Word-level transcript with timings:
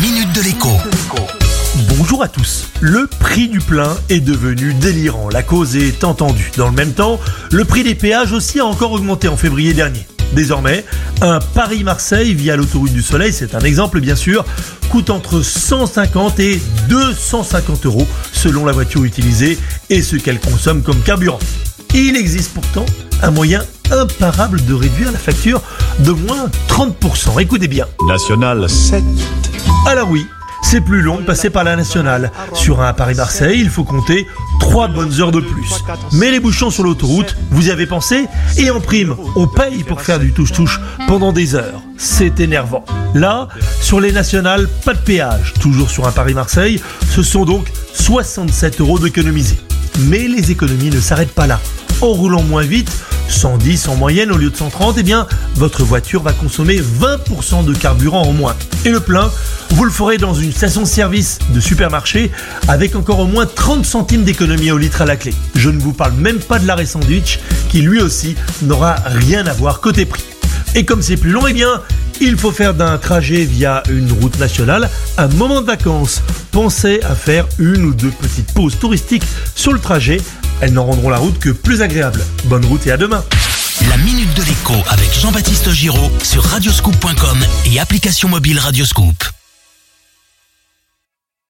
minute 0.00 0.32
de 0.32 0.42
l'écho. 0.42 0.68
Bonjour 1.96 2.22
à 2.22 2.28
tous. 2.28 2.68
Le 2.80 3.06
prix 3.06 3.48
du 3.48 3.58
plein 3.58 3.96
est 4.08 4.20
devenu 4.20 4.72
délirant. 4.74 5.28
La 5.28 5.42
cause 5.42 5.76
est 5.76 6.04
entendue. 6.04 6.52
Dans 6.56 6.66
le 6.66 6.74
même 6.74 6.92
temps, 6.92 7.18
le 7.50 7.64
prix 7.64 7.82
des 7.82 7.94
péages 7.96 8.32
aussi 8.32 8.60
a 8.60 8.64
encore 8.64 8.92
augmenté 8.92 9.26
en 9.26 9.36
février 9.36 9.74
dernier. 9.74 10.06
Désormais, 10.34 10.84
un 11.20 11.40
Paris-Marseille 11.40 12.34
via 12.34 12.54
l'autoroute 12.54 12.92
du 12.92 13.02
Soleil, 13.02 13.32
c'est 13.32 13.54
un 13.54 13.60
exemple 13.60 14.00
bien 14.00 14.14
sûr, 14.14 14.44
coûte 14.90 15.10
entre 15.10 15.42
150 15.42 16.38
et 16.40 16.60
250 16.88 17.86
euros 17.86 18.06
selon 18.32 18.64
la 18.64 18.72
voiture 18.72 19.04
utilisée 19.04 19.58
et 19.90 20.02
ce 20.02 20.16
qu'elle 20.16 20.38
consomme 20.38 20.82
comme 20.82 21.00
carburant. 21.00 21.40
Il 21.94 22.16
existe 22.16 22.52
pourtant 22.52 22.86
un 23.22 23.30
moyen 23.30 23.64
imparable 23.90 24.64
de 24.64 24.74
réduire 24.74 25.10
la 25.10 25.18
facture 25.18 25.62
de 26.00 26.12
moins 26.12 26.50
30%. 26.68 27.40
Écoutez 27.40 27.68
bien. 27.68 27.86
National 28.06 28.68
7. 28.68 29.02
Alors 29.86 30.10
oui, 30.10 30.26
c'est 30.62 30.80
plus 30.80 31.00
long 31.00 31.18
de 31.18 31.22
passer 31.22 31.50
par 31.50 31.64
la 31.64 31.76
nationale. 31.76 32.30
Sur 32.52 32.82
un 32.82 32.92
Paris-Marseille, 32.92 33.58
il 33.60 33.70
faut 33.70 33.84
compter 33.84 34.26
3 34.60 34.88
bonnes 34.88 35.20
heures 35.20 35.32
de 35.32 35.40
plus. 35.40 35.82
Mais 36.12 36.30
les 36.30 36.40
bouchons 36.40 36.70
sur 36.70 36.82
l'autoroute, 36.82 37.36
vous 37.50 37.68
y 37.68 37.70
avez 37.70 37.86
pensé 37.86 38.26
Et 38.58 38.70
en 38.70 38.80
prime, 38.80 39.16
on 39.36 39.46
paye 39.46 39.82
pour 39.84 40.02
faire 40.02 40.18
du 40.18 40.32
touche-touche 40.32 40.80
pendant 41.06 41.32
des 41.32 41.54
heures. 41.54 41.80
C'est 41.96 42.40
énervant. 42.40 42.84
Là, 43.14 43.48
sur 43.80 44.00
les 44.00 44.12
nationales, 44.12 44.68
pas 44.84 44.94
de 44.94 45.00
péage. 45.00 45.54
Toujours 45.60 45.90
sur 45.90 46.06
un 46.06 46.12
Paris-Marseille, 46.12 46.82
ce 47.08 47.22
sont 47.22 47.44
donc 47.44 47.72
67 47.94 48.80
euros 48.80 48.98
d'économiser. 48.98 49.58
Mais 50.00 50.28
les 50.28 50.50
économies 50.50 50.90
ne 50.90 51.00
s'arrêtent 51.00 51.34
pas 51.34 51.46
là. 51.46 51.60
En 52.00 52.08
roulant 52.08 52.42
moins 52.42 52.62
vite, 52.62 52.92
110 53.28 53.88
en 53.88 53.96
moyenne 53.96 54.32
au 54.32 54.36
lieu 54.36 54.50
de 54.50 54.56
130, 54.56 54.96
eh 54.98 55.02
bien, 55.02 55.26
votre 55.54 55.84
voiture 55.84 56.22
va 56.22 56.32
consommer 56.32 56.80
20% 56.80 57.64
de 57.64 57.74
carburant 57.74 58.22
en 58.22 58.32
moins. 58.32 58.56
Et 58.84 58.90
le 58.90 59.00
plein, 59.00 59.30
vous 59.70 59.84
le 59.84 59.90
ferez 59.90 60.18
dans 60.18 60.34
une 60.34 60.52
station-service 60.52 61.38
de 61.50 61.60
supermarché 61.60 62.30
avec 62.68 62.96
encore 62.96 63.20
au 63.20 63.26
moins 63.26 63.46
30 63.46 63.84
centimes 63.84 64.24
d'économie 64.24 64.70
au 64.70 64.78
litre 64.78 65.02
à 65.02 65.04
la 65.04 65.16
clé. 65.16 65.34
Je 65.54 65.70
ne 65.70 65.78
vous 65.78 65.92
parle 65.92 66.14
même 66.14 66.38
pas 66.38 66.58
de 66.58 66.66
l'arrêt 66.66 66.86
sandwich 66.86 67.40
qui 67.68 67.82
lui 67.82 68.00
aussi 68.00 68.34
n'aura 68.62 68.96
rien 69.06 69.46
à 69.46 69.52
voir 69.52 69.80
côté 69.80 70.06
prix. 70.06 70.24
Et 70.74 70.84
comme 70.84 71.02
c'est 71.02 71.16
plus 71.16 71.30
long, 71.30 71.46
eh 71.46 71.52
bien, 71.52 71.82
il 72.20 72.36
faut 72.36 72.50
faire 72.50 72.74
d'un 72.74 72.98
trajet 72.98 73.44
via 73.44 73.82
une 73.90 74.10
route 74.12 74.38
nationale 74.38 74.90
un 75.16 75.28
moment 75.28 75.60
de 75.60 75.66
vacances. 75.66 76.22
Pensez 76.50 77.00
à 77.02 77.14
faire 77.14 77.46
une 77.58 77.84
ou 77.84 77.94
deux 77.94 78.10
petites 78.10 78.52
pauses 78.52 78.78
touristiques 78.78 79.24
sur 79.54 79.72
le 79.72 79.78
trajet. 79.78 80.20
Elles 80.60 80.72
n'en 80.72 80.84
rendront 80.84 81.10
la 81.10 81.18
route 81.18 81.38
que 81.38 81.50
plus 81.50 81.82
agréable. 81.82 82.24
Bonne 82.44 82.64
route 82.64 82.86
et 82.86 82.92
à 82.92 82.96
demain. 82.96 83.24
La 83.88 83.96
minute 83.98 84.34
de 84.34 84.42
l'écho 84.42 84.74
avec 84.88 85.12
Jean-Baptiste 85.14 85.70
Giraud 85.70 86.10
sur 86.22 86.42
radioscoop.com 86.42 87.38
et 87.66 87.78
application 87.78 88.28
mobile 88.28 88.58
Radioscoop. 88.58 89.37